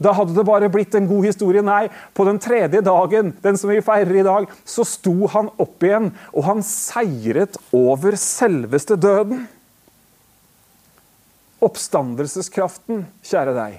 Da 0.00 0.14
hadde 0.16 0.32
det 0.32 0.46
bare 0.48 0.70
blitt 0.72 0.94
en 0.96 1.08
god 1.10 1.26
historie. 1.28 1.60
Nei, 1.64 1.90
på 2.16 2.24
den 2.24 2.40
tredje 2.40 2.80
dagen, 2.84 3.34
den 3.44 3.60
som 3.60 3.68
vi 3.72 3.82
feirer 3.84 4.16
i 4.16 4.24
dag, 4.24 4.48
så 4.64 4.86
sto 4.88 5.28
han 5.34 5.50
opp 5.60 5.84
igjen, 5.84 6.08
og 6.32 6.46
han 6.46 6.64
seiret 6.64 7.58
over 7.76 8.16
selveste 8.16 8.96
døden. 8.96 9.44
Oppstandelseskraften, 11.60 13.04
kjære 13.28 13.52
deg, 13.58 13.78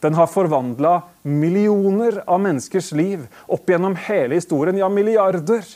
den 0.00 0.14
har 0.14 0.30
forvandla 0.32 1.02
millioner 1.28 2.22
av 2.24 2.40
menneskers 2.40 2.92
liv 2.96 3.26
opp 3.50 3.68
gjennom 3.68 3.98
hele 4.06 4.38
historien, 4.38 4.78
ja, 4.80 4.88
milliarder. 4.88 5.66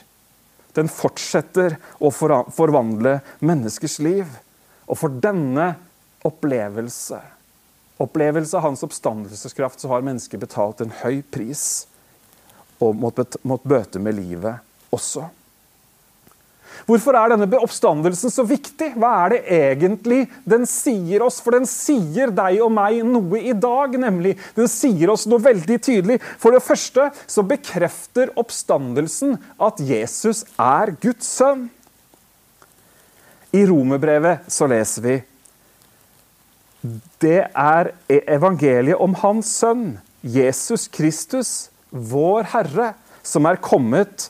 Den 0.74 0.88
fortsetter 0.90 1.76
å 2.00 2.10
forvandle 2.14 3.18
menneskers 3.44 3.98
liv. 4.02 4.30
Og 4.88 4.98
for 5.00 5.12
denne 5.22 5.74
opplevelse 6.24 7.20
opplevelse 8.02 8.56
av 8.56 8.62
hans 8.66 8.82
oppstandelseskraft 8.86 9.80
så 9.80 9.90
har 9.92 10.04
mennesket 10.06 10.42
betalt 10.42 10.82
en 10.82 10.94
høy 11.04 11.22
pris 11.34 11.86
og 12.82 12.96
måttet 12.98 13.38
bøte 13.44 14.02
med 14.02 14.18
livet 14.18 14.62
også. 14.94 15.28
Hvorfor 16.88 17.16
er 17.16 17.32
denne 17.32 17.60
oppstandelsen 17.62 18.32
så 18.34 18.44
viktig? 18.46 18.90
Hva 18.98 19.10
er 19.22 19.34
det 19.34 19.40
egentlig 19.56 20.24
den 20.48 20.66
sier 20.68 21.22
oss? 21.24 21.38
For 21.40 21.56
den 21.56 21.68
sier 21.70 22.32
deg 22.34 22.58
og 22.64 22.72
meg 22.74 22.98
noe 23.06 23.40
i 23.40 23.54
dag, 23.56 23.94
nemlig. 24.00 24.34
Den 24.58 24.68
sier 24.68 25.12
oss 25.14 25.24
noe 25.30 25.42
veldig 25.44 25.78
tydelig. 25.78 26.18
For 26.42 26.52
det 26.52 26.64
første 26.66 27.08
så 27.30 27.46
bekrefter 27.46 28.34
oppstandelsen 28.40 29.38
at 29.62 29.80
Jesus 29.80 30.44
er 30.60 30.96
Guds 31.00 31.30
sønn. 31.38 31.68
I 33.54 33.62
romerbrevet 33.70 34.50
så 34.50 34.66
leser 34.68 35.06
vi 35.06 35.16
det 37.22 37.46
er 37.48 37.92
evangeliet 38.08 39.00
om 39.00 39.14
Hans 39.22 39.48
sønn, 39.60 39.96
Jesus 40.20 40.86
Kristus, 40.92 41.70
vår 41.90 42.50
Herre, 42.52 42.92
som 43.24 43.46
er 43.48 43.60
kommet 43.62 44.28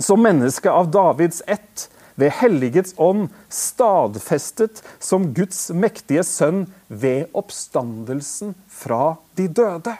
som 0.00 0.22
menneske 0.24 0.72
av 0.72 0.90
Davids 0.92 1.42
ett, 1.46 1.88
ved 2.16 2.32
helligets 2.38 2.94
ånd, 2.96 3.28
stadfestet 3.52 4.80
som 5.04 5.34
Guds 5.36 5.68
mektige 5.76 6.24
sønn 6.24 6.62
ved 6.88 7.26
oppstandelsen 7.36 8.54
fra 8.72 9.18
de 9.36 9.50
døde. 9.52 9.92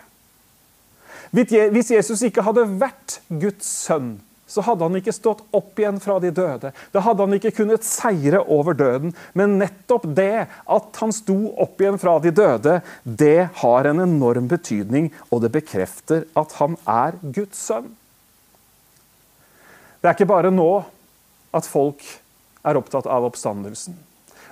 Hvis 1.36 1.90
Jesus 1.92 2.22
ikke 2.24 2.44
hadde 2.46 2.64
vært 2.80 3.18
Guds 3.28 3.68
sønn, 3.68 4.14
så 4.46 4.62
hadde 4.62 4.86
han 4.86 4.96
ikke 4.98 5.14
stått 5.14 5.42
opp 5.56 5.78
igjen 5.80 5.98
fra 6.02 6.18
de 6.22 6.30
døde. 6.34 6.70
Da 6.94 7.02
hadde 7.02 7.24
han 7.26 7.34
ikke 7.36 7.54
kunnet 7.56 7.86
seire 7.86 8.40
over 8.42 8.76
døden. 8.78 9.14
Men 9.34 9.58
nettopp 9.60 10.06
det 10.16 10.46
at 10.46 11.00
han 11.02 11.14
sto 11.14 11.36
opp 11.62 11.82
igjen 11.82 11.98
fra 11.98 12.16
de 12.22 12.30
døde, 12.34 12.78
det 13.02 13.48
har 13.62 13.90
en 13.90 14.04
enorm 14.06 14.46
betydning, 14.50 15.10
og 15.30 15.42
det 15.42 15.50
bekrefter 15.58 16.28
at 16.38 16.54
han 16.60 16.78
er 16.86 17.18
Guds 17.22 17.58
sønn. 17.68 17.90
Det 20.00 20.12
er 20.12 20.14
ikke 20.14 20.30
bare 20.30 20.54
nå 20.54 20.70
at 21.56 21.66
folk 21.66 22.04
er 22.66 22.78
opptatt 22.78 23.08
av 23.10 23.26
oppstandelsen. 23.26 23.96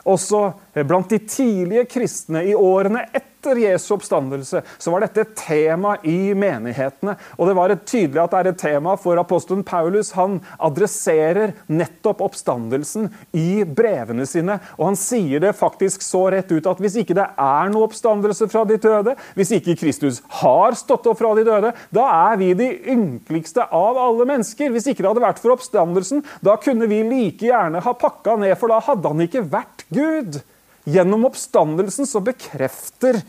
Også 0.05 0.41
blant 0.85 1.13
de 1.13 1.21
tidlige 1.23 1.87
kristne 1.95 2.43
i 2.45 2.57
årene 2.59 3.07
etter 3.07 3.34
etter 3.45 3.61
Jesu 3.61 3.95
oppstandelse 3.95 4.63
så 4.79 4.93
var 4.93 5.05
dette 5.05 5.25
et 5.25 5.35
tema 5.37 5.97
i 6.03 6.33
menighetene. 6.37 7.17
Og 7.37 7.49
det 7.49 7.57
var 7.59 7.75
tydelig 7.85 8.23
at 8.23 8.33
det 8.33 8.41
er 8.41 8.51
et 8.53 8.61
tema 8.61 8.95
for 9.01 9.21
apostelen 9.21 9.65
Paulus. 9.67 10.15
Han 10.17 10.39
adresserer 10.57 11.55
nettopp 11.67 12.23
oppstandelsen 12.25 13.11
i 13.37 13.65
brevene 13.65 14.27
sine. 14.29 14.59
Og 14.79 14.91
han 14.91 14.99
sier 14.99 15.43
det 15.45 15.55
faktisk 15.59 16.05
så 16.05 16.27
rett 16.33 16.53
ut 16.53 16.69
at 16.71 16.81
hvis 16.83 16.97
ikke 17.03 17.17
det 17.19 17.27
er 17.41 17.73
noe 17.73 17.89
oppstandelse 17.89 18.49
fra 18.53 18.65
de 18.69 18.79
døde, 18.81 19.17
hvis 19.37 19.55
ikke 19.59 19.77
Kristus 19.83 20.23
har 20.41 20.79
stått 20.79 21.09
opp 21.11 21.21
fra 21.21 21.35
de 21.37 21.45
døde, 21.47 21.75
da 21.95 22.09
er 22.31 22.41
vi 22.41 22.53
de 22.59 22.71
ynkeligste 22.95 23.69
av 23.69 24.01
alle 24.01 24.29
mennesker. 24.31 24.73
Hvis 24.73 24.89
ikke 24.91 25.05
det 25.05 25.13
hadde 25.13 25.27
vært 25.27 25.43
for 25.43 25.57
oppstandelsen, 25.57 26.25
da 26.45 26.57
kunne 26.61 26.89
vi 26.91 27.05
like 27.05 27.45
gjerne 27.45 27.85
ha 27.85 27.97
pakka 27.99 28.39
ned, 28.41 28.57
for 28.61 28.73
da 28.73 28.81
hadde 28.85 29.15
han 29.15 29.25
ikke 29.29 29.47
vært 29.53 29.87
Gud. 29.93 30.43
Gjennom 30.85 31.25
oppstandelsen 31.25 32.07
så 32.07 32.21
bekrefter, 32.21 33.23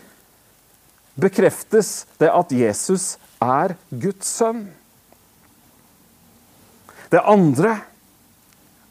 bekreftes 1.16 2.04
det 2.20 2.32
at 2.32 2.52
Jesus 2.52 3.16
er 3.40 3.78
Guds 3.90 4.28
sønn. 4.28 4.66
Det 7.12 7.22
andre, 7.24 7.78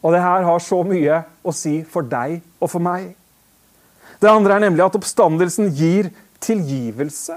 og 0.00 0.14
det 0.14 0.22
her 0.24 0.46
har 0.48 0.62
så 0.64 0.80
mye 0.86 1.20
å 1.44 1.52
si 1.52 1.82
for 1.88 2.06
deg 2.08 2.38
og 2.60 2.68
for 2.70 2.84
meg 2.84 3.14
Det 4.20 4.28
andre 4.30 4.56
er 4.56 4.62
nemlig 4.62 4.84
at 4.84 4.96
oppstandelsen 4.96 5.72
gir 5.76 6.10
tilgivelse 6.44 7.36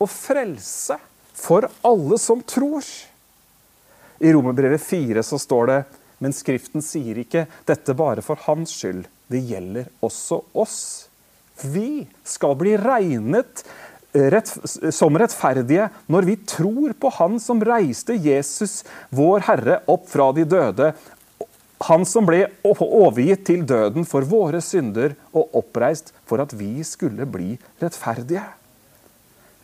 og 0.00 0.10
frelse 0.10 0.96
for 1.38 1.68
alle 1.86 2.18
som 2.20 2.42
tror. 2.42 2.84
I 4.18 4.32
Romerbrevet 4.34 4.82
4 4.82 5.22
så 5.24 5.38
står 5.40 5.70
det 5.70 5.78
men 6.18 6.34
Skriften 6.34 6.82
sier 6.82 7.20
ikke 7.22 7.46
dette 7.68 7.94
bare 7.96 8.24
for 8.26 8.40
hans 8.48 8.74
skyld 8.74 9.06
det 9.28 9.42
gjelder 9.48 9.90
også 10.04 10.42
oss. 10.56 10.78
Vi 11.62 12.06
skal 12.26 12.56
bli 12.58 12.76
regnet 12.78 13.64
rett, 14.12 14.50
som 14.94 15.18
rettferdige 15.18 15.88
når 16.10 16.28
vi 16.28 16.36
tror 16.48 16.94
på 17.00 17.12
Han 17.18 17.38
som 17.42 17.62
reiste 17.64 18.16
Jesus, 18.16 18.82
vår 19.10 19.46
Herre, 19.48 19.80
opp 19.86 20.08
fra 20.10 20.30
de 20.36 20.46
døde. 20.48 20.92
Han 21.86 22.06
som 22.08 22.26
ble 22.26 22.46
overgitt 22.66 23.44
til 23.46 23.62
døden 23.68 24.06
for 24.08 24.26
våre 24.26 24.62
synder 24.64 25.14
og 25.30 25.54
oppreist 25.60 26.10
for 26.26 26.42
at 26.42 26.54
vi 26.58 26.82
skulle 26.86 27.26
bli 27.28 27.52
rettferdige. 27.82 28.42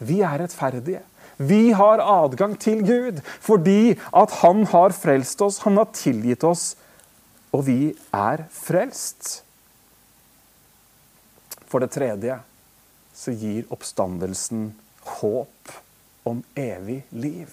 Vi 0.05 0.21
er 0.23 0.39
rettferdige. 0.45 1.03
Vi 1.37 1.73
har 1.75 1.99
adgang 1.99 2.55
til 2.61 2.85
Gud 2.87 3.19
fordi 3.43 3.97
at 4.15 4.31
Han 4.43 4.67
har 4.71 4.95
frelst 4.95 5.43
oss, 5.43 5.59
Han 5.65 5.77
har 5.81 5.91
tilgitt 5.95 6.45
oss, 6.45 6.77
og 7.55 7.67
vi 7.67 7.95
er 8.15 8.47
frelst. 8.51 9.43
For 11.75 11.83
det 11.83 11.91
tredje 11.91 12.37
så 13.19 13.33
gir 13.35 13.65
oppstandelsen 13.75 14.69
håp 15.19 15.73
om 16.23 16.45
evig 16.55 17.01
liv. 17.11 17.49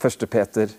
1. 0.00 0.24
Peter 0.32 0.72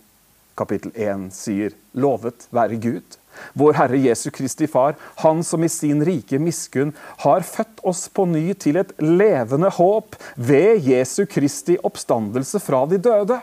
kapittel 0.58 0.90
1 0.96 1.28
sier, 1.38 1.76
'Lovet 1.94 2.48
være 2.50 2.80
Gud', 2.82 3.20
vår 3.54 3.78
Herre 3.78 4.02
Jesu 4.08 4.32
Kristi 4.34 4.66
Far, 4.66 4.98
Han 5.22 5.44
som 5.44 5.62
i 5.64 5.70
sin 5.70 6.02
rike 6.02 6.42
miskunn 6.42 6.96
har 7.28 7.46
født 7.46 7.86
oss 7.94 8.08
på 8.10 8.26
ny 8.26 8.58
til 8.58 8.82
et 8.82 8.98
levende 8.98 9.70
håp 9.70 10.18
ved 10.36 10.82
Jesu 10.82 11.28
Kristi 11.30 11.78
oppstandelse 11.78 12.60
fra 12.60 12.88
de 12.90 12.98
døde. 12.98 13.38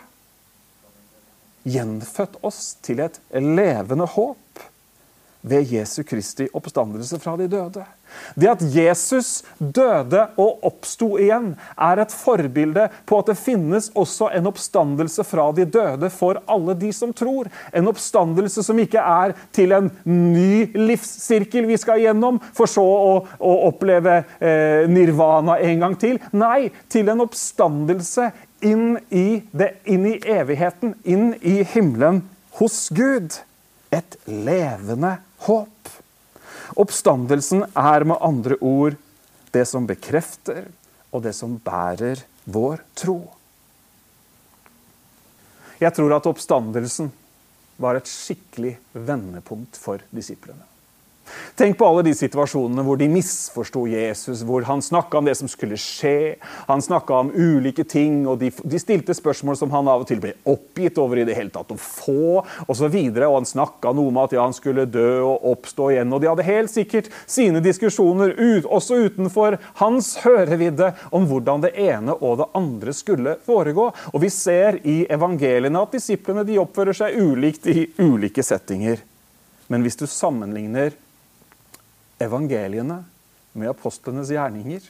Gjenfødt 1.63 2.43
oss 2.43 2.75
til 2.83 2.99
et 2.99 3.23
levende 3.31 4.11
håp 4.11 4.43
ved 5.43 5.73
Jesu 5.73 6.03
Kristi 6.07 6.47
oppstandelse 6.55 7.19
fra 7.19 7.37
de 7.37 7.49
døde. 7.51 7.85
Det 8.35 8.49
at 8.51 8.63
Jesus 8.75 9.43
døde 9.59 10.27
og 10.41 10.65
oppsto 10.69 11.17
igjen, 11.21 11.53
er 11.81 12.03
et 12.03 12.15
forbilde 12.15 12.87
på 13.09 13.19
at 13.19 13.31
det 13.33 13.39
finnes 13.41 13.89
også 13.99 14.29
en 14.37 14.49
oppstandelse 14.51 15.25
fra 15.27 15.49
de 15.57 15.65
døde 15.65 16.11
for 16.13 16.43
alle 16.51 16.77
de 16.79 16.93
som 16.95 17.15
tror. 17.17 17.49
En 17.75 17.89
oppstandelse 17.91 18.65
som 18.67 18.79
ikke 18.79 19.03
er 19.03 19.35
til 19.57 19.75
en 19.77 19.91
ny 20.05 20.69
livssirkel 20.77 21.67
vi 21.71 21.81
skal 21.81 22.03
gjennom, 22.05 22.41
for 22.55 22.71
så 22.71 22.85
å, 22.85 23.15
å 23.41 23.55
oppleve 23.71 24.21
eh, 24.39 24.89
nirvana 24.91 25.59
en 25.65 25.87
gang 25.87 25.99
til. 25.99 26.21
Nei, 26.37 26.71
til 26.93 27.11
en 27.13 27.25
oppstandelse 27.25 28.31
inn 28.63 28.99
i, 29.11 29.43
det, 29.51 29.75
inn 29.91 30.07
i 30.07 30.19
evigheten, 30.21 30.95
inn 31.03 31.33
i 31.41 31.63
himmelen 31.75 32.23
hos 32.61 32.87
Gud. 32.95 33.41
Et 33.93 34.17
levende 34.27 35.17
håp. 35.47 35.93
Oppstandelsen 36.81 37.67
er 37.77 38.07
med 38.09 38.21
andre 38.25 38.57
ord 38.65 38.97
det 39.53 39.67
som 39.69 39.87
bekrefter 39.89 40.65
og 41.13 41.25
det 41.27 41.35
som 41.37 41.59
bærer 41.61 42.25
vår 42.49 42.81
tro. 42.97 43.19
Jeg 45.83 45.93
tror 45.97 46.15
at 46.17 46.29
oppstandelsen 46.31 47.11
var 47.83 47.99
et 47.99 48.09
skikkelig 48.09 48.77
vendepunkt 48.95 49.77
for 49.81 50.03
disiplene. 50.15 50.72
Tenk 51.55 51.77
på 51.79 51.87
alle 51.87 52.03
de 52.07 52.13
situasjonene 52.17 52.83
hvor 52.87 52.97
de 52.99 53.07
misforsto 53.13 53.85
Jesus, 53.89 54.41
hvor 54.49 54.65
han 54.67 54.83
snakka 54.83 55.21
om 55.21 55.27
det 55.29 55.35
som 55.39 55.51
skulle 55.51 55.77
skje. 55.81 56.37
Han 56.69 56.83
snakka 56.83 57.19
om 57.19 57.33
ulike 57.35 57.85
ting, 57.89 58.23
og 58.29 58.41
de, 58.41 58.49
de, 58.65 58.81
stilte 58.81 59.15
spørsmål 59.17 59.59
som 59.61 59.73
han 59.75 59.91
av 59.93 60.05
og 60.05 60.09
til 60.09 60.23
ble 60.23 60.33
oppgitt 60.49 60.99
over 61.01 61.21
i 61.21 61.27
det 61.29 61.37
hele 61.37 61.53
tatt 61.53 61.71
å 61.73 61.79
få, 61.79 62.43
osv. 62.67 62.89
Og, 62.89 63.21
og 63.27 63.37
han 63.37 63.49
snakka 63.49 63.93
noe 63.97 64.13
om 64.13 64.21
at 64.25 64.35
ja, 64.35 64.47
han 64.47 64.57
skulle 64.57 64.89
dø 64.89 65.21
og 65.27 65.47
oppstå 65.53 65.93
igjen. 65.93 66.13
Og 66.17 66.25
de 66.25 66.31
hadde 66.33 66.49
helt 66.49 66.73
sikkert 66.73 67.13
sine 67.27 67.63
diskusjoner, 67.65 68.35
ut, 68.41 68.67
også 68.67 69.03
utenfor 69.07 69.59
hans 69.83 70.15
hørevidde, 70.25 70.93
om 71.13 71.29
hvordan 71.29 71.67
det 71.67 71.75
ene 71.79 72.17
og 72.19 72.41
det 72.43 72.51
andre 72.59 72.97
skulle 72.97 73.37
foregå. 73.47 73.91
Og 74.13 74.25
vi 74.25 74.33
ser 74.33 74.81
i 74.89 75.03
evangeliene 75.13 75.85
at 75.85 75.95
disiplene 75.95 76.47
de 76.49 76.61
oppfører 76.63 76.97
seg 76.97 77.21
ulikt 77.21 77.69
i 77.71 77.87
ulike 78.01 78.45
settinger. 78.45 79.05
Men 79.73 79.85
hvis 79.85 80.01
du 80.01 80.09
sammenligner 80.11 80.97
evangeliene 82.23 83.03
med 83.53 83.71
apostlenes 83.73 84.31
gjerninger. 84.33 84.85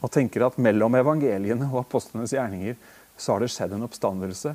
Og 0.00 0.12
tenker 0.12 0.46
at 0.46 0.58
mellom 0.60 0.96
evangeliene 0.98 1.68
og 1.70 1.82
apostlenes 1.84 2.34
gjerninger 2.34 2.78
så 3.20 3.34
har 3.34 3.44
det 3.44 3.50
skjedd 3.52 3.76
en 3.76 3.86
oppstandelse. 3.86 4.54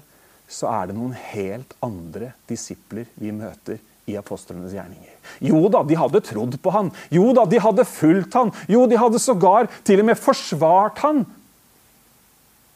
Så 0.49 0.69
er 0.69 0.89
det 0.89 0.97
noen 0.97 1.13
helt 1.33 1.73
andre 1.85 2.33
disipler 2.49 3.09
vi 3.17 3.33
møter 3.33 3.79
i 4.05 4.17
apostlenes 4.17 4.73
gjerninger. 4.75 5.13
Jo 5.41 5.65
da, 5.73 5.81
de 5.85 5.97
hadde 5.97 6.21
trodd 6.25 6.57
på 6.61 6.73
han. 6.73 6.91
Jo 7.13 7.31
da, 7.33 7.45
de 7.49 7.61
hadde 7.61 7.87
fulgt 7.89 8.37
han. 8.37 8.51
Jo, 8.69 8.85
de 8.89 8.99
hadde 9.01 9.21
sågar 9.21 9.69
til 9.85 10.03
og 10.03 10.09
med 10.11 10.19
forsvart 10.21 11.01
han. 11.05 11.23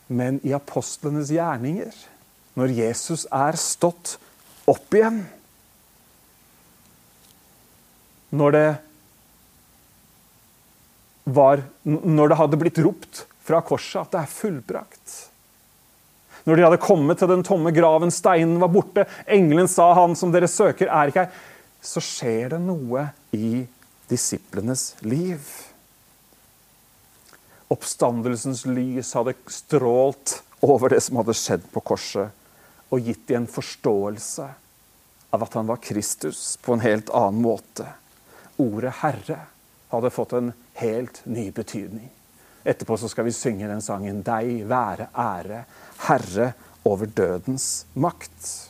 Men 0.09 0.39
i 0.45 0.55
apostlenes 0.57 1.29
gjerninger, 1.33 1.93
når 2.57 2.73
Jesus 2.79 3.27
er 3.29 3.59
stått 3.61 4.17
opp 4.69 4.97
igjen 4.97 5.21
når 8.29 8.55
det 8.55 8.67
var 11.29 11.61
Når 11.83 12.29
det 12.29 12.37
hadde 12.39 12.57
blitt 12.57 12.79
ropt 12.81 13.25
fra 13.45 13.61
korset 13.65 14.01
at 14.01 14.13
det 14.13 14.21
er 14.21 14.31
fullbrakt. 14.33 15.13
Når 16.45 16.57
de 16.57 16.65
hadde 16.65 16.81
kommet 16.81 17.19
til 17.21 17.29
den 17.31 17.43
tomme 17.45 17.71
graven, 17.73 18.11
steinen 18.13 18.59
var 18.61 18.71
borte, 18.73 19.05
engelen 19.29 19.69
sa 19.69 19.91
han 19.97 20.15
som 20.17 20.33
dere 20.33 20.49
søker, 20.49 20.89
er 20.89 21.09
ikke 21.09 21.25
her. 21.25 21.41
Så 21.81 22.01
skjer 22.03 22.53
det 22.53 22.59
noe 22.61 23.07
i 23.35 23.65
disiplenes 24.09 24.91
liv. 25.05 25.41
Oppstandelsens 27.69 28.65
lys 28.69 29.13
hadde 29.17 29.35
strålt 29.53 30.39
over 30.65 30.93
det 30.93 31.01
som 31.05 31.21
hadde 31.21 31.37
skjedd 31.37 31.69
på 31.73 31.83
korset, 31.91 32.33
og 32.89 33.05
gitt 33.05 33.27
dem 33.29 33.43
en 33.43 33.49
forståelse 33.49 34.49
av 35.29 35.45
at 35.45 35.57
han 35.57 35.69
var 35.69 35.81
Kristus 35.83 36.57
på 36.65 36.73
en 36.73 36.85
helt 36.85 37.11
annen 37.13 37.43
måte 37.45 37.85
ordet 38.59 38.93
'Herre' 39.01 39.39
hadde 39.89 40.13
fått 40.13 40.33
en 40.37 40.53
helt 40.73 41.21
ny 41.25 41.49
betydning. 41.51 42.09
Etterpå 42.63 42.97
så 42.97 43.09
skal 43.09 43.25
vi 43.25 43.31
synge 43.35 43.67
den 43.67 43.81
sangen 43.81 44.23
'Deg 44.23 44.65
være 44.67 45.09
ære, 45.15 45.63
Herre 46.07 46.53
over 46.85 47.05
dødens 47.05 47.85
makt'. 47.95 48.69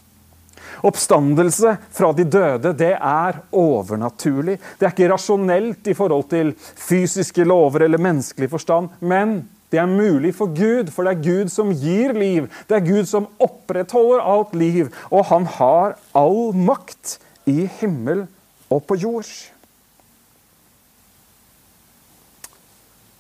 Oppstandelse 0.86 1.78
fra 1.92 2.12
de 2.14 2.24
døde 2.24 2.74
det 2.78 2.94
er 2.96 3.40
overnaturlig. 3.52 4.60
Det 4.80 4.86
er 4.86 4.94
ikke 4.94 5.12
rasjonelt 5.12 5.88
i 5.88 5.96
forhold 5.98 6.30
til 6.32 6.54
fysiske 6.60 7.44
lover 7.44 7.88
eller 7.88 8.02
menneskelig 8.02 8.50
forstand. 8.50 8.90
Men 9.00 9.50
det 9.72 9.80
er 9.80 9.90
mulig 9.90 10.34
for 10.36 10.52
Gud, 10.56 10.92
for 10.94 11.06
det 11.06 11.18
er 11.18 11.24
Gud 11.24 11.52
som 11.54 11.74
gir 11.74 12.14
liv. 12.14 12.48
Det 12.70 12.78
er 12.78 12.86
Gud 12.86 13.06
som 13.10 13.28
opprettholder 13.40 14.24
alt 14.24 14.56
liv. 14.56 14.90
Og 15.12 15.26
han 15.30 15.46
har 15.60 15.98
all 16.18 16.56
makt 16.56 17.18
i 17.50 17.68
himmel 17.80 18.28
og 18.70 18.86
på 18.88 18.98
jord. 19.00 19.30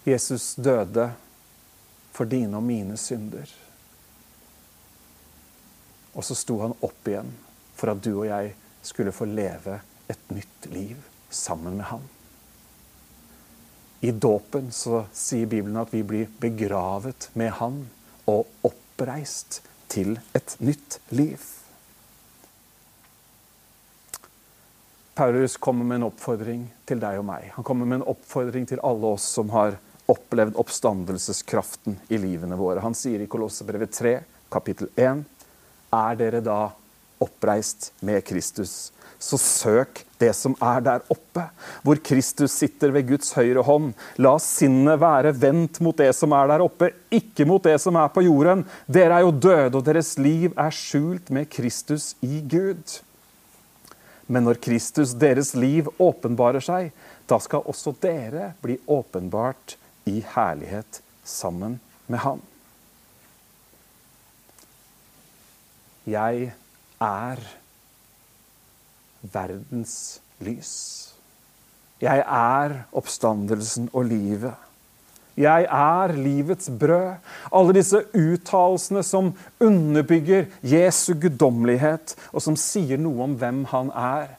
Jesus 0.03 0.55
døde 0.55 1.09
for 2.11 2.29
dine 2.29 2.57
og 2.57 2.63
mine 2.63 2.97
synder. 2.97 3.49
Og 6.15 6.25
så 6.25 6.35
sto 6.35 6.59
han 6.63 6.75
opp 6.83 7.07
igjen 7.07 7.29
for 7.79 7.93
at 7.93 8.01
du 8.03 8.13
og 8.15 8.27
jeg 8.27 8.53
skulle 8.83 9.13
få 9.15 9.27
leve 9.29 9.79
et 10.09 10.31
nytt 10.33 10.69
liv 10.73 10.97
sammen 11.29 11.77
med 11.77 11.89
ham. 11.91 12.03
I 14.01 14.11
dåpen 14.11 14.71
så 14.71 15.03
sier 15.13 15.47
Bibelen 15.51 15.77
at 15.79 15.91
vi 15.93 16.01
blir 16.07 16.29
begravet 16.39 17.29
med 17.39 17.51
han 17.59 17.81
og 18.31 18.47
oppreist 18.63 19.59
til 19.91 20.15
et 20.37 20.55
nytt 20.63 20.99
liv. 21.11 21.39
Paulus 25.19 25.57
kommer 25.57 25.83
med 25.83 25.99
en 25.99 26.07
oppfordring 26.07 26.61
til 26.87 27.01
deg 27.01 27.19
og 27.19 27.25
meg. 27.27 27.49
Han 27.57 27.65
kommer 27.67 27.89
med 27.89 27.99
en 27.99 28.07
oppfordring 28.07 28.69
til 28.69 28.79
alle 28.87 29.13
oss 29.17 29.25
som 29.35 29.51
har 29.51 29.75
opplevd 30.09 30.57
oppstandelseskraften 30.59 31.99
i 32.09 32.17
livene 32.17 32.57
våre. 32.59 32.81
Han 32.83 32.97
sier 32.97 33.21
i 33.21 33.29
Kolossebrevet 33.29 33.93
3, 33.93 34.15
kapittel 34.51 34.89
1.: 34.95 35.25
Er 35.93 36.19
dere 36.19 36.41
da 36.45 36.61
oppreist 37.19 37.91
med 38.05 38.23
Kristus, 38.25 38.91
så 39.19 39.37
søk 39.37 40.05
det 40.19 40.31
som 40.35 40.55
er 40.63 40.79
der 40.83 41.03
oppe, 41.11 41.43
hvor 41.83 41.99
Kristus 42.03 42.55
sitter 42.55 42.93
ved 42.95 43.09
Guds 43.09 43.33
høyre 43.35 43.63
hånd. 43.67 43.91
La 44.17 44.37
sinnet 44.39 45.01
være 45.01 45.33
vendt 45.35 45.81
mot 45.83 45.97
det 45.99 46.13
som 46.15 46.33
er 46.35 46.47
der 46.53 46.63
oppe, 46.63 46.93
ikke 47.11 47.47
mot 47.47 47.63
det 47.63 47.75
som 47.83 47.99
er 47.99 48.07
på 48.15 48.23
jorden. 48.23 48.63
Dere 48.87 49.19
er 49.19 49.27
jo 49.27 49.35
døde, 49.35 49.75
og 49.75 49.85
deres 49.85 50.15
liv 50.17 50.55
er 50.55 50.75
skjult 50.75 51.29
med 51.35 51.51
Kristus 51.51 52.13
i 52.23 52.39
Gud. 52.39 52.99
Men 54.29 54.45
når 54.45 54.61
Kristus, 54.63 55.15
deres 55.17 55.55
liv, 55.57 55.89
åpenbarer 55.99 56.63
seg, 56.63 56.91
da 57.27 57.39
skal 57.41 57.65
også 57.67 57.95
dere 58.01 58.53
bli 58.63 58.77
åpenbart 58.87 59.75
i 60.05 60.19
herlighet 60.35 61.01
sammen 61.23 61.79
med 62.07 62.19
Han. 62.19 62.41
Jeg 66.09 66.53
er 67.01 67.43
verdens 69.21 70.21
lys. 70.39 70.73
Jeg 72.01 72.23
er 72.23 72.75
oppstandelsen 72.95 73.89
og 73.93 74.07
livet. 74.07 74.55
Jeg 75.39 75.67
er 75.71 76.13
livets 76.15 76.69
brød. 76.79 77.19
Alle 77.55 77.75
disse 77.75 78.01
uttalelsene 78.15 79.03
som 79.03 79.33
underbygger 79.59 80.47
Jesu 80.63 81.13
guddommelighet, 81.19 82.15
og 82.33 82.43
som 82.43 82.57
sier 82.59 82.99
noe 82.99 83.23
om 83.27 83.35
hvem 83.39 83.65
han 83.71 83.91
er. 83.95 84.33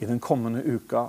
I 0.00 0.08
den 0.08 0.20
kommende 0.20 0.64
uka 0.64 1.06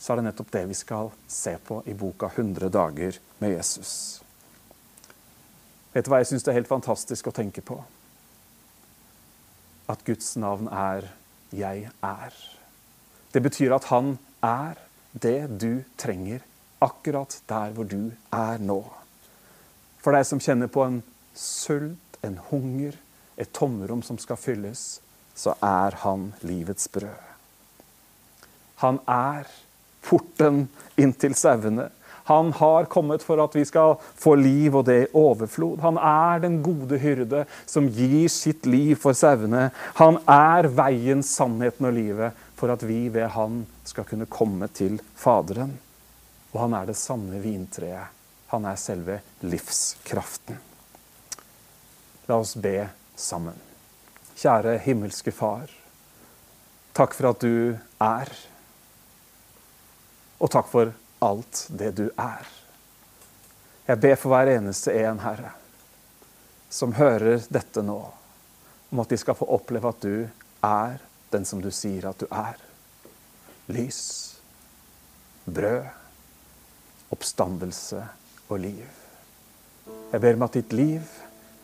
så 0.00 0.12
er 0.12 0.20
det 0.20 0.30
nettopp 0.30 0.50
det 0.54 0.64
vi 0.70 0.76
skal 0.78 1.10
se 1.28 1.52
på 1.60 1.82
i 1.86 1.94
boka 1.94 2.30
100 2.32 2.72
dager 2.72 3.18
med 3.38 3.52
Jesus. 3.52 4.22
Vet 5.92 6.06
du 6.06 6.12
hva 6.12 6.22
jeg 6.22 6.30
syns 6.30 6.46
er 6.48 6.56
helt 6.56 6.70
fantastisk 6.70 7.28
å 7.28 7.34
tenke 7.36 7.60
på? 7.66 7.76
At 9.90 10.04
Guds 10.06 10.36
navn 10.36 10.68
er 10.68 11.10
'Jeg 11.52 11.90
er'. 12.02 12.40
Det 13.32 13.42
betyr 13.42 13.74
at 13.74 13.84
han 13.84 14.18
er 14.42 14.78
det 15.12 15.58
du 15.58 15.84
trenger 15.98 16.40
akkurat 16.80 17.42
der 17.48 17.70
hvor 17.70 17.84
du 17.84 18.12
er 18.32 18.58
nå. 18.58 18.84
For 19.98 20.12
deg 20.12 20.24
som 20.26 20.40
kjenner 20.40 20.66
på 20.66 20.84
en 20.86 21.02
sult, 21.34 22.18
en 22.22 22.38
hunger, 22.50 22.96
et 23.36 23.52
tomrom 23.52 24.02
som 24.02 24.18
skal 24.18 24.36
fylles, 24.36 25.00
så 25.34 25.54
er 25.62 25.90
han 26.04 26.34
livets 26.42 26.88
brød. 26.88 27.26
Han 28.76 29.00
er 29.08 29.46
porten 30.04 30.66
inn 31.00 31.12
til 31.16 31.34
sauene. 31.38 31.88
Han 32.30 32.52
har 32.52 32.86
kommet 32.86 33.24
for 33.26 33.40
at 33.42 33.56
vi 33.58 33.64
skal 33.66 33.96
få 33.98 34.36
liv, 34.38 34.76
og 34.76 34.84
det 34.86 34.98
i 35.02 35.08
overflod. 35.18 35.80
Han 35.82 35.98
er 35.98 36.42
den 36.44 36.60
gode 36.62 37.00
hyrde 37.02 37.42
som 37.66 37.88
gir 37.90 38.28
sitt 38.30 38.68
liv 38.70 38.94
for 39.02 39.16
sauene. 39.18 39.70
Han 39.98 40.20
er 40.30 40.68
veien, 40.70 41.24
sannheten 41.26 41.88
og 41.90 41.96
livet 41.96 42.46
for 42.60 42.70
at 42.70 42.84
vi 42.86 43.08
ved 43.08 43.32
han 43.34 43.64
skal 43.88 44.06
kunne 44.06 44.28
komme 44.30 44.68
til 44.76 45.00
Faderen. 45.18 45.72
Og 46.52 46.60
han 46.66 46.76
er 46.76 46.90
det 46.90 46.98
sanne 47.00 47.40
vintreet. 47.42 48.14
Han 48.50 48.66
er 48.66 48.78
selve 48.78 49.20
livskraften. 49.46 50.58
La 52.28 52.38
oss 52.38 52.56
be 52.58 52.88
sammen. 53.18 53.58
Kjære 54.38 54.76
himmelske 54.84 55.34
Far. 55.34 55.70
Takk 56.94 57.14
for 57.14 57.30
at 57.30 57.42
du 57.42 57.74
er. 58.02 58.30
Og 60.40 60.50
takk 60.50 60.68
for 60.72 60.92
alt 61.20 61.66
det 61.68 61.92
du 61.98 62.06
er. 62.16 62.48
Jeg 63.86 64.00
ber 64.00 64.16
for 64.16 64.32
hver 64.32 64.48
eneste 64.54 64.94
en, 65.02 65.20
Herre, 65.20 65.52
som 66.70 66.94
hører 66.96 67.42
dette 67.52 67.82
nå, 67.84 67.98
om 68.90 69.02
at 69.02 69.12
de 69.12 69.18
skal 69.20 69.36
få 69.36 69.48
oppleve 69.52 69.90
at 69.90 70.04
du 70.04 70.14
er 70.64 71.00
den 71.30 71.44
som 71.46 71.60
du 71.62 71.70
sier 71.74 72.08
at 72.08 72.18
du 72.22 72.26
er. 72.30 72.56
Lys, 73.70 74.00
brød, 75.44 75.86
oppstandelse 77.10 78.00
og 78.48 78.58
liv. 78.62 78.86
Jeg 80.10 80.22
ber 80.22 80.38
om 80.38 80.46
at 80.46 80.56
ditt 80.58 80.72
liv 80.74 81.16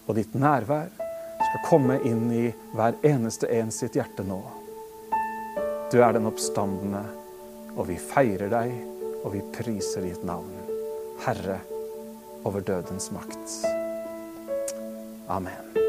og 0.06 0.14
ditt 0.18 0.34
nærvær 0.38 0.90
skal 1.46 1.64
komme 1.66 1.98
inn 2.06 2.26
i 2.34 2.46
hver 2.74 2.98
eneste 3.06 3.48
en 3.54 3.72
sitt 3.74 3.96
hjerte 3.98 4.26
nå. 4.26 4.40
Du 5.92 6.00
er 6.02 6.16
den 6.16 6.26
oppstandende, 6.26 7.04
og 7.76 7.88
vi 7.90 7.96
feirer 8.00 8.52
deg 8.52 8.74
og 9.22 9.32
vi 9.34 9.42
priser 9.54 10.06
ditt 10.06 10.24
navn, 10.26 10.52
Herre 11.24 11.60
over 12.46 12.62
dødens 12.64 13.10
makt. 13.14 13.58
Amen. 15.28 15.85